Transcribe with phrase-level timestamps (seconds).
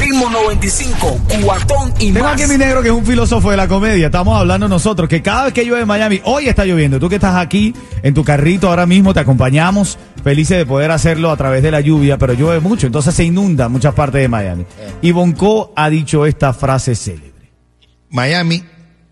[0.00, 2.34] Ritmo 95, cuatón y Tengo más.
[2.40, 4.06] aquí mi negro que es un filósofo de la comedia.
[4.06, 7.00] Estamos hablando nosotros que cada vez que llueve en Miami, hoy está lloviendo.
[7.00, 9.98] Tú que estás aquí en tu carrito ahora mismo, te acompañamos.
[10.22, 13.68] Felices de poder hacerlo a través de la lluvia, pero llueve mucho, entonces se inunda
[13.68, 14.66] muchas partes de Miami.
[15.00, 17.32] Y Bonco ha dicho esta frase célebre.
[18.10, 18.64] Miami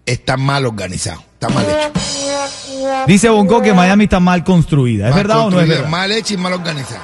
[0.05, 2.01] está mal organizado, está mal hecho.
[3.07, 5.07] Dice Bonco que Miami está mal construida.
[5.09, 5.89] ¿Es Mal verdad o no es verdad?
[5.89, 7.01] Mal hecha y mal organizada.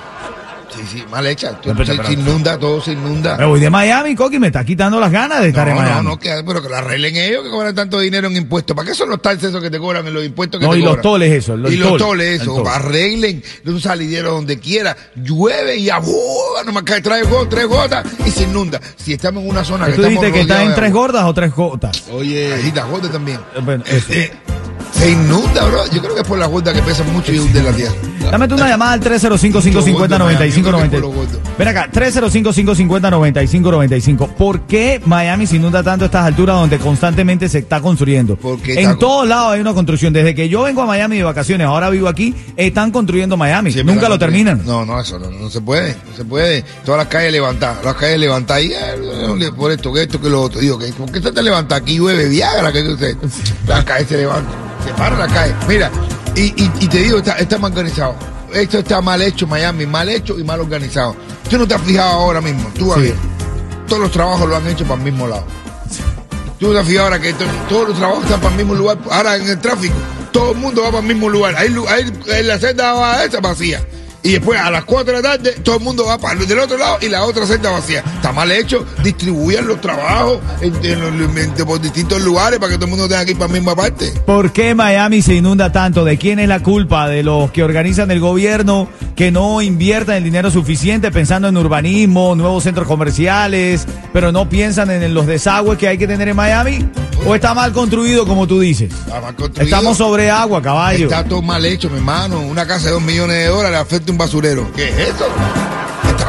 [0.81, 1.53] Sí, sí, mal hecha.
[1.61, 3.37] Tú- No, pero- se, pero- se inunda, todo se inunda.
[3.37, 5.83] Me voy de Miami, Coqui, me está quitando las ganas de estar No, en no,
[5.83, 6.07] Miami.
[6.09, 8.75] no, que, pero que lo arreglen ellos que cobran tanto dinero en impuestos.
[8.77, 10.79] ¿Para qué son los taxes esos que te cobran en los impuestos que No, te
[10.79, 12.55] y los toles eso, los y los toles, toles eso.
[12.57, 12.71] tole.
[12.71, 14.97] Arreglen de un salidero donde quiera.
[15.17, 18.81] Llueve y abuda, nomás cae, trae go- tres gotas y se inunda.
[18.97, 21.55] Si estamos en una zona que ¿Tú dijiste que está en tres gordas o tres
[21.55, 22.05] gotas?
[22.13, 23.39] Oye, está gorda también.
[23.63, 24.13] Bueno, eso.
[24.13, 24.33] Eh,
[24.93, 25.87] se inunda, bro.
[25.93, 27.95] Yo creo que es por la gorda que pesa mucho y hunde la tierra.
[28.31, 31.27] Dame tú una llamada al 305-550-9595.
[31.59, 34.29] Ven acá, 305-550-9595.
[34.35, 38.37] ¿Por qué Miami se inunda tanto a estas alturas donde constantemente se está construyendo?
[38.37, 40.13] Porque en está- todos lados hay una construcción.
[40.13, 43.73] Desde que yo vengo a Miami de vacaciones, ahora vivo aquí, están construyendo Miami.
[43.73, 44.63] Siempre Nunca la lo terminan.
[44.65, 46.65] No, no, eso no, no se puede, no se puede.
[46.85, 48.63] Todas las calles levantadas, las calles levantadas.
[48.65, 50.61] Y, eh, por esto, que esto, que lo otro.
[50.61, 51.77] Digo, ¿por qué se te levanta?
[51.77, 53.17] Aquí llueve Viagra, que usted.
[53.67, 55.55] Las calles se levantan, se paran las calles.
[55.69, 55.91] Mira,
[56.35, 58.15] y, y, y te digo, está, está mal organizado.
[58.53, 61.15] Esto está mal hecho, Miami, mal hecho y mal organizado.
[61.49, 63.01] Tú no te has fijado ahora mismo, tú Sí.
[63.03, 63.15] bien.
[63.87, 65.45] Todos los trabajos lo han hecho para el mismo lado.
[66.59, 68.75] Tú no te has fijado ahora que to- todos los trabajos están para el mismo
[68.75, 68.99] lugar.
[69.11, 69.95] Ahora en el tráfico,
[70.33, 71.55] todo el mundo va para el mismo lugar.
[71.57, 73.83] Hay en la senda va esa vacía.
[74.23, 76.59] Y después a las 4 de la tarde todo el mundo va para el del
[76.59, 78.05] otro lado y la otra senda vacía.
[78.17, 78.85] Está mal hecho.
[79.03, 83.31] Distribuyan los trabajos en- en- por distintos lugares para que todo el mundo tenga que
[83.33, 84.13] ir para la misma parte.
[84.27, 86.05] ¿Por qué Miami se inunda tanto?
[86.05, 87.09] ¿De quién es la culpa?
[87.09, 88.89] ¿De los que organizan el gobierno
[89.21, 94.91] que no inviertan el dinero suficiente pensando en urbanismo, nuevos centros comerciales, pero no piensan
[94.91, 96.89] en los desagües que hay que tener en Miami?
[97.27, 98.91] ¿O está mal construido como tú dices?
[98.91, 99.65] Está mal construido.
[99.65, 101.05] Estamos sobre agua, caballo.
[101.05, 102.41] Está todo mal hecho, mi hermano.
[102.41, 104.73] Una casa de 2 millones de dólares afecta un basurero.
[104.75, 105.27] ¿Qué es eso?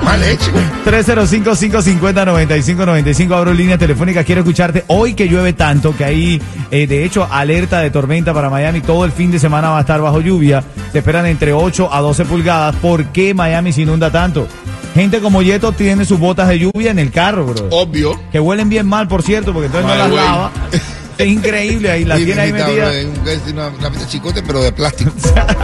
[0.03, 0.51] Mal hecho.
[0.85, 3.35] 305-550-9595.
[3.35, 4.23] Abro línea telefónica.
[4.23, 6.41] Quiero escucharte hoy que llueve tanto, que hay,
[6.71, 8.81] eh, de hecho, alerta de tormenta para Miami.
[8.81, 10.63] Todo el fin de semana va a estar bajo lluvia.
[10.91, 12.75] Se esperan entre 8 a 12 pulgadas.
[12.77, 14.47] ¿Por qué Miami se inunda tanto?
[14.93, 17.67] Gente como Yeto tiene sus botas de lluvia en el carro, bro.
[17.71, 18.19] Obvio.
[18.31, 20.51] Que huelen bien mal, por cierto, porque entonces no las lava.
[21.21, 23.07] Es increíble ahí, Sí, tiene ahí bro, es
[23.51, 25.11] Una, una, una chicote, pero de plástico.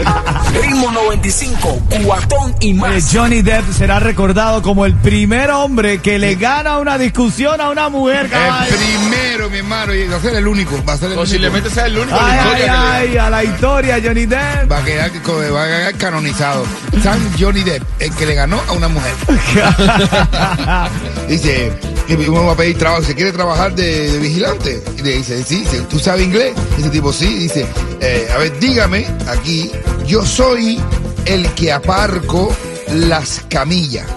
[0.62, 3.10] Ritmo 95, cuatón y Eh, más.
[3.14, 7.90] Johnny Depp será recordado como el primer hombre que le gana una discusión a una
[7.90, 10.82] mujer, El primero, mi hermano, y va a ser el único.
[10.88, 13.44] Va a ser el Posiblemente sea el único la Ay, historia ay, ay, a la
[13.44, 14.60] historia, Johnny Depp.
[14.62, 14.74] único.
[14.74, 15.12] Va a, quedar,
[15.54, 16.66] va a quedar canonizado.
[17.04, 19.14] San Johnny Depp, el que le ganó a una mujer.
[21.28, 21.72] Dice,
[22.08, 24.82] que uno va a pedir trabajo, ¿se quiere trabajar de, vigilante?
[24.98, 26.54] Y le dice, sí, ¿tú sabes inglés?
[26.80, 27.66] Ese tipo, sí, dice,
[28.00, 29.72] eh, a ver, dígame aquí,
[30.06, 30.80] yo soy
[31.26, 32.56] el que aparco
[32.94, 34.17] las camillas.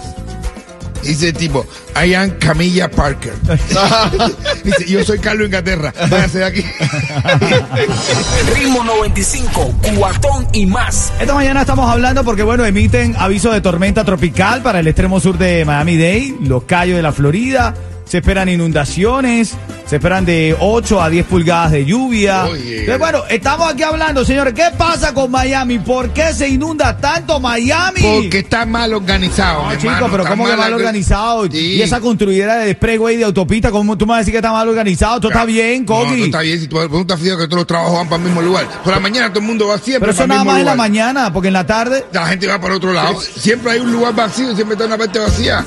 [1.03, 1.67] Dice el tipo,
[1.97, 3.35] I am Camilla Parker.
[4.65, 6.65] dice, yo soy Carlos Inglaterra, váyase de aquí.
[8.55, 11.13] Ritmo 95, cuatón y más.
[11.21, 15.39] Esta mañana estamos hablando porque, bueno, emiten aviso de tormenta tropical para el extremo sur
[15.39, 17.75] de Miami-Dade, los Cayos de la Florida.
[18.11, 19.55] Se esperan inundaciones,
[19.87, 22.47] se esperan de 8 a 10 pulgadas de lluvia.
[22.49, 25.79] Entonces, bueno, estamos aquí hablando, señores, ¿qué pasa con Miami?
[25.79, 28.01] ¿Por qué se inunda tanto Miami?
[28.03, 29.63] Porque está mal organizado.
[29.63, 31.47] No, mi chico, hermano, pero ¿cómo que mal orga- organizado?
[31.49, 31.75] Sí.
[31.77, 34.51] Y esa construidera de Sprayway de autopista, ¿cómo tú me vas a decir que está
[34.51, 35.15] mal organizado?
[35.15, 36.17] Esto está bien, Coqui.
[36.19, 36.59] no está bien.
[36.59, 38.67] Si tú tú estás fijado que todos los trabajos van para el mismo lugar.
[38.83, 40.61] Por la mañana todo el mundo va siempre Pero eso para el nada mismo más
[40.61, 42.07] en la mañana, porque en la tarde.
[42.13, 43.21] La gente va para otro lado.
[43.21, 45.65] Siempre hay un lugar vacío, siempre está una parte vacía.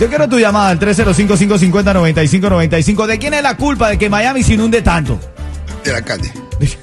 [0.00, 3.06] Yo quiero tu llamada al 305-550-9595.
[3.06, 5.18] ¿De quién es la culpa de que Miami se inunde tanto?
[5.84, 6.30] Del alcalde.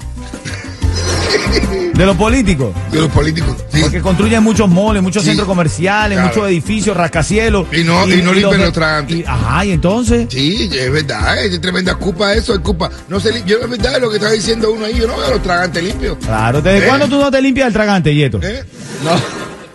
[1.94, 2.74] De los políticos.
[2.92, 3.56] De los políticos.
[3.72, 3.80] Sí.
[3.82, 6.30] Porque construyen muchos moles, muchos Sí, centros comerciales, claro.
[6.34, 7.68] muchos edificios, rascacielos.
[7.72, 9.24] Y no- y no limpian de- los tragantes.
[9.28, 10.26] Ajá, y entonces.
[10.30, 12.90] Sí, es verdad, es tremenda culpa eso, es culpa.
[13.10, 15.44] No se yo es verdad lo que está diciendo uno ahí, yo no veo los
[15.44, 16.18] tragantes limpios.
[16.26, 16.88] Claro, ¿desde ¿Eh?
[16.88, 18.40] cuándo tú no te limpias el tragante, Yeto?
[18.42, 18.64] ¿Eh?
[19.04, 19.12] No,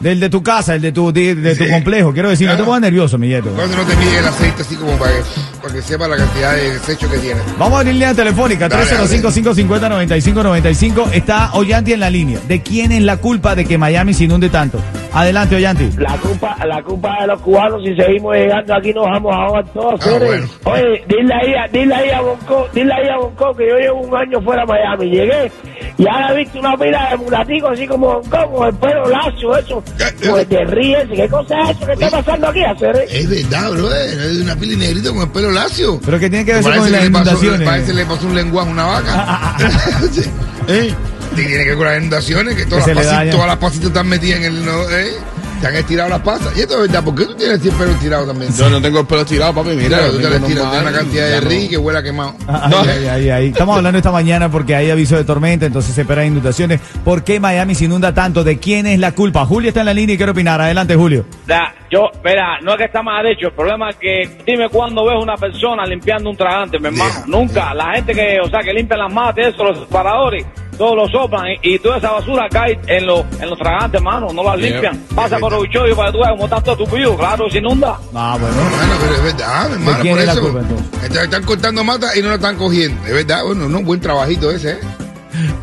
[0.00, 1.70] Del de tu casa, el de tu, de, de tu Sí.
[1.70, 2.12] complejo.
[2.12, 2.66] Quiero decir, no te Claro.
[2.66, 3.50] pongas nervioso, mi yeto.
[3.50, 5.18] Cuando no te mide el aceite así como para que,
[5.60, 7.40] para que sepa la cantidad de desecho que tiene.
[7.58, 11.10] Vamos a abrir línea telefónica, Dale, 305-550-9595.
[11.12, 12.38] Está Ollanti en la línea.
[12.46, 14.78] ¿De quién es la culpa de que Miami se inunde tanto?
[15.12, 15.90] Adelante, Ollanti.
[15.98, 19.64] La culpa, la culpa de los cubanos, si seguimos llegando aquí nos vamos a ahogar
[19.72, 20.00] todos.
[20.06, 20.46] Ah, bueno.
[20.64, 24.00] Oye, dile ahí, a- dile ahí a Bonco, dile ahí a Bonco que yo llevo
[24.02, 25.06] un año fuera de Miami.
[25.10, 25.50] Llegué
[25.98, 29.82] y ahora he visto una pila de mulaticos así como con el pelo lacio, eso.
[30.30, 33.04] Pues te ríes, ¿qué cosa es eso que está pasando aquí, hacer?
[33.10, 33.92] Es verdad, bro.
[33.94, 36.00] Es una pila de negrito con el pelo lacio.
[36.04, 37.68] Pero que tiene que ver con las le pasó- inundaciones.
[37.68, 39.56] Parece que le pasó un lenguaje a una vaca.
[40.12, 40.22] Sí.
[40.68, 40.94] ¿Eh?
[41.32, 43.86] Y tiene que ver con las inundaciones, que todas, Que las, pasitas, todas las pasitas
[43.88, 44.68] están metidas en el...
[44.68, 45.12] ¿eh?
[45.60, 46.56] Se han estirado las pasas.
[46.56, 48.52] Y esto es verdad, ¿por qué tú tienes el pelo estirado también?
[48.54, 49.70] Yo no tengo el pelo estirado, papi.
[49.70, 52.02] Mira, Claro, tú te lo estiras, normal, tienes una cantidad de ri que huele a
[52.02, 52.34] quemado.
[52.46, 53.46] Ay, ay, ay, ay.
[53.48, 56.80] Estamos hablando esta mañana porque hay aviso de tormenta, entonces se esperan inundaciones.
[57.04, 58.44] ¿Por qué Miami se inunda tanto?
[58.44, 59.44] ¿De quién es la culpa?
[59.46, 60.60] Julio está en la línea y quiere opinar.
[60.60, 61.24] Adelante, Julio.
[61.46, 65.04] Da, yo, mira, no es que está mal hecho, el problema es que dime cuándo
[65.06, 67.10] ves una persona limpiando un tragante, mi hermano.
[67.10, 67.24] Yeah.
[67.26, 67.74] Nunca.
[67.74, 70.46] La gente que, o sea, que limpian las mates, eso, los separadores,
[70.78, 74.28] todos lo soplan y, y toda esa basura cae en, los en los tragantes, hermano.
[74.32, 74.70] No las Yeah.
[74.70, 74.98] limpian.
[75.14, 77.16] Pasa por los chollos para que tú veas cómo están todos tupidos.
[77.18, 77.98] Claro, se inunda.
[78.14, 78.56] Ah, bueno.
[78.56, 80.40] Bueno, pero es verdad, mi hermano, quién por es la eso.
[80.42, 81.02] culpa, entonces?
[81.02, 83.04] Están- Están cortando mata y no la están cogiendo.
[83.06, 84.78] Es verdad, bueno, no, buen trabajito ese, ¿eh?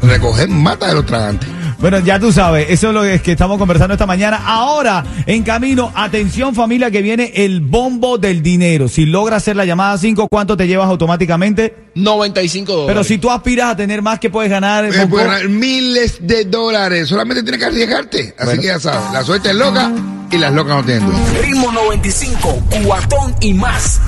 [0.03, 1.49] Recoger mata de los tragantes.
[1.85, 4.41] Bueno, ya tú sabes, eso es lo que estamos conversando esta mañana.
[4.43, 8.87] Ahora, en camino, atención familia, que viene el bombo del dinero.
[8.87, 11.75] Si logras hacer la llamada 5, ¿cuánto te llevas automáticamente?
[11.93, 12.87] 95 dólares.
[12.91, 14.85] Pero si tú aspiras a tener más, que puedes ganar?
[14.85, 17.07] Eh, puedes ganar miles de dólares.
[17.07, 18.33] Solamente tienes que arriesgarte.
[18.35, 18.61] Así Bueno.
[18.61, 19.91] que ya sabes, la suerte es loca
[20.31, 21.07] y las locas no tienen.
[21.39, 24.01] Ritmo 95, cuatón y más.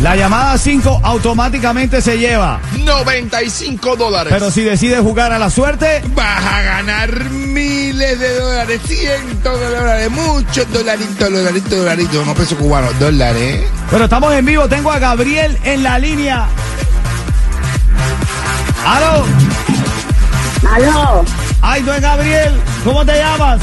[0.00, 2.58] La llamada 5 automáticamente se lleva.
[2.84, 4.32] 95 dólares.
[4.32, 9.66] Pero si decides jugar a la suerte, Vas a ganar miles de dólares, cientos de
[9.68, 13.62] dólares, muchos dolaritos, dolaritos, dolaritos, no pesos cubanos, dólares.
[13.90, 14.68] Bueno, estamos en vivo.
[14.68, 16.46] Tengo a Gabriel en la línea.
[18.86, 19.26] ¡Aló!
[20.74, 21.24] Aló,
[21.60, 22.54] ¡Ay, no es Gabriel!
[22.84, 23.60] ¿Cómo te llamas?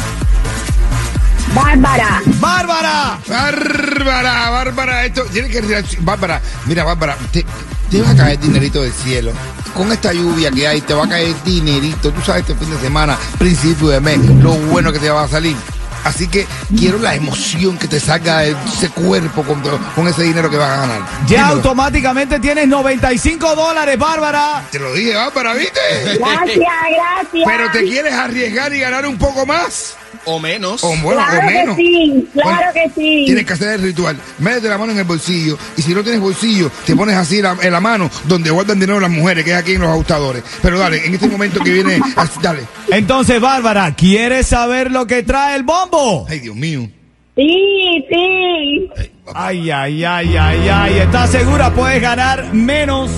[1.57, 2.21] Bárbara.
[2.39, 3.19] ¡Bárbara!
[3.27, 5.83] Bárbara, Bárbara, esto tiene que.
[6.01, 7.43] Bárbara, mira, Bárbara, te,
[7.89, 9.31] te va a caer dinerito del cielo.
[9.73, 12.11] Con esta lluvia que hay, te va a caer dinerito.
[12.11, 15.27] Tú sabes, este fin de semana, principio de mes, lo bueno que te va a
[15.27, 15.55] salir.
[16.03, 16.45] Así que
[16.77, 19.61] quiero la emoción que te salga de ese cuerpo con,
[19.95, 21.01] con ese dinero que vas a ganar.
[21.25, 21.55] Ya Dímelo.
[21.55, 24.63] automáticamente tienes 95 dólares, Bárbara.
[24.71, 25.79] Te lo dije, Bárbara, ¿viste?
[26.19, 27.43] Gracias, gracias.
[27.45, 29.97] Pero te quieres arriesgar y ganar un poco más.
[30.29, 30.83] O menos.
[30.83, 31.75] O bueno, Claro o menos.
[31.77, 33.23] que sí, claro Bueno, que sí.
[33.25, 34.17] Tienes que hacer el ritual.
[34.39, 35.57] Métete la mano en el bolsillo.
[35.77, 38.99] Y si no tienes bolsillo, te pones así la- en la mano donde guardan dinero
[38.99, 40.43] las mujeres, que es aquí en los ajustadores.
[40.61, 42.61] Pero dale, en este momento que viene, así, dale.
[42.91, 46.25] Entonces, Bárbara, ¿quieres saber lo que trae el bombo?
[46.29, 46.89] Ay, Dios mío.
[47.35, 48.89] Sí, sí.
[49.33, 50.97] Ay, ay, ay, ay, ay.
[50.99, 51.71] ¿Estás segura?
[51.73, 53.11] Puedes ganar menos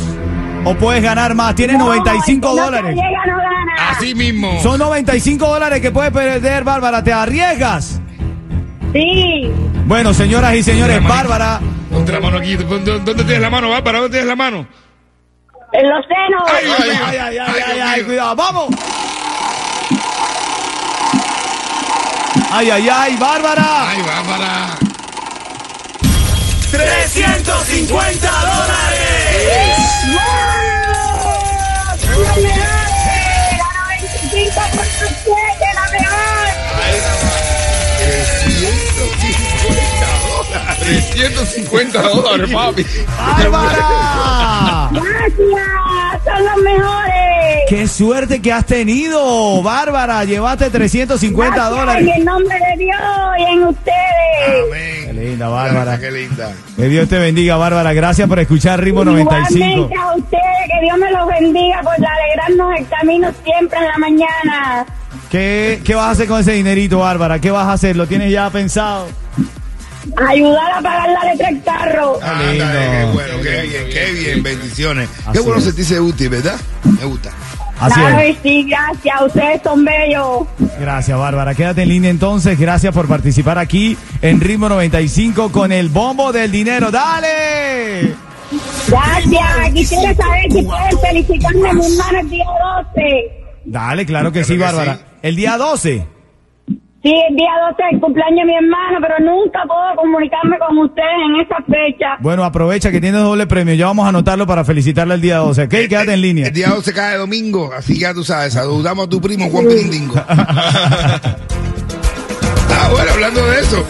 [0.66, 1.56] o puedes ganar más.
[1.56, 2.96] Tienes No, 95 el que no dólares.
[2.96, 3.59] se llega, no gana.
[3.78, 4.62] Así mismo.
[4.62, 7.04] Son 95 dólares que puedes perder, Bárbara.
[7.04, 8.00] ¿Te arriesgas?
[8.94, 9.52] Sí.
[9.86, 11.60] Bueno, señoras y señores, Bárbara.
[11.92, 12.56] Ponte la mano aquí.
[12.56, 14.00] ¿Dónde, tienes la mano, Bárbara?
[14.00, 14.68] ¿Dónde tienes la mano?
[15.72, 16.44] En los senos.
[16.48, 16.66] Ay.
[17.08, 18.70] Ay, ay, ay, Ay, cuidado, vamos.
[22.52, 23.90] Ay, ay, ay, Bárbara.
[23.90, 24.78] Ay, Bárbara.
[26.72, 29.00] 350 dólares.
[34.30, 34.30] ¡Wow!
[34.30, 34.30] ¡La mejor!
[34.30, 34.86] ¡La 95 por
[35.24, 36.20] siete, la mejor!
[38.00, 39.22] 350
[40.28, 40.80] dólares.
[40.80, 42.86] 350 dólares, papi.
[43.18, 44.90] Bárbara.
[44.92, 46.24] ¡Gracias!
[46.26, 47.16] ¡Son los mejores!
[47.70, 50.24] Qué suerte que has tenido, Bárbara.
[50.26, 52.08] Llevaste 350 Gracias, dólares.
[52.08, 53.00] En el nombre de Dios
[53.38, 53.96] y en ustedes.
[54.68, 55.06] Amén.
[55.06, 56.00] Qué linda, Bárbara.
[56.00, 56.52] Qué linda.
[56.76, 57.94] Que Dios te bendiga, Bárbara.
[57.94, 59.58] Gracias por escuchar Ritmo 95.
[59.58, 60.44] Igualmente a ustedes,
[60.80, 64.86] que Dios me los bendiga por alegrarnos el camino siempre en la mañana.
[65.30, 67.40] ¿Qué, ¿Qué vas a hacer con ese dinerito, Bárbara?
[67.40, 67.96] ¿Qué vas a hacer?
[67.96, 69.08] ¿Lo tienes ya pensado?
[70.28, 72.20] Ayudar a pagar la letra del carro.
[72.24, 72.66] Anda, lindo.
[72.66, 75.10] qué bueno, qué bien, qué bien, bendiciones.
[75.26, 76.56] Así qué bueno sentirse útil, ¿verdad?
[76.84, 77.32] Me gusta.
[77.80, 78.38] Así claro es.
[78.38, 79.22] y sí, gracias.
[79.22, 80.48] Ustedes son bellos.
[80.80, 81.54] Gracias, Bárbara.
[81.54, 82.60] Quédate en línea entonces.
[82.60, 86.92] Gracias por participar aquí en Ritmo 95 con el bombo del dinero.
[86.92, 88.29] ¡Dale!
[88.88, 89.74] Gracias.
[89.74, 92.46] Quisiera saber si pueden felicitarme a mi hermano el día
[92.96, 93.40] 12.
[93.66, 95.00] Dale, claro que sí, Bárbara.
[95.22, 96.08] El día 12.
[97.02, 100.78] Sí, el día 12 es el cumpleaños de mi hermano, pero nunca puedo comunicarme con
[100.80, 102.18] ustedes en esa fecha.
[102.20, 103.74] Bueno, aprovecha que tienes doble premio.
[103.76, 105.64] Ya vamos a anotarlo para felicitarle el día 12.
[105.64, 105.70] ¿Ok?
[105.70, 106.48] Quédate en línea.
[106.48, 110.16] El día 12 cae domingo, así ya tú sabes, saludamos a tu primo Juan Pirindingo.
[112.82, 113.84] Ah, bueno, hablando de eso,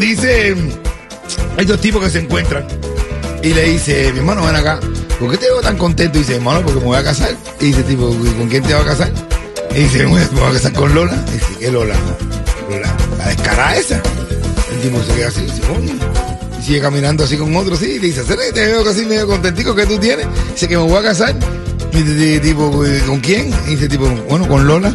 [0.00, 0.56] dice,
[1.56, 2.66] hay dos tipos que se encuentran
[3.42, 4.78] y le dice, mi hermano, ven acá,
[5.18, 6.18] ¿por qué te veo tan contento?
[6.18, 7.34] Y dice, hermano, porque me voy a casar.
[7.60, 9.12] Y dice, tipo, ¿con quién te vas a casar?
[9.74, 11.24] Y dice, me voy a- casar con Lola.
[11.28, 11.94] Y dice, ¿qué Lola?
[12.70, 14.02] Lola, la descarada esa.
[14.72, 15.92] El tipo se queda así, dice, coño.
[16.58, 19.26] Y sigue caminando así con otro, sí, y dice, ¿será que te veo casi medio
[19.26, 20.26] contentico que tú tienes?
[20.52, 21.34] Dice que me voy a casar.
[21.92, 22.70] Y dice, tipo,
[23.06, 23.52] ¿con quién?
[23.66, 24.92] Y dice, tipo, bueno, con Lola.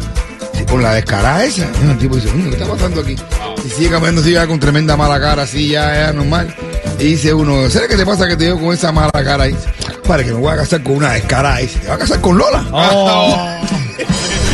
[0.68, 1.66] Con la descarada esa.
[1.82, 3.16] Y el tipo dice, ¿qué está pasando aquí?
[3.64, 6.54] Y sigue caminando, sigue con tremenda mala cara, así, ya, ya, normal.
[6.98, 9.46] Y dice uno, ¿será que te pasa que te veo con esa mala cara?
[9.48, 9.68] Y dice,
[10.06, 11.60] para que me voy a casar con una descarada.
[11.60, 12.66] Y dice, ¿te vas a casar con Lola?
[12.72, 13.60] Oh.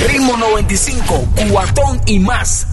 [0.09, 2.67] Ritmo 95, cuatón y más.